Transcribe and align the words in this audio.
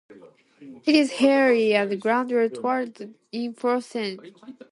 It 0.83 0.95
is 0.95 1.11
hairy, 1.11 1.75
and 1.75 2.01
glandular 2.01 2.49
toward 2.49 2.95
the 2.95 3.13
inflorescence. 3.31 4.19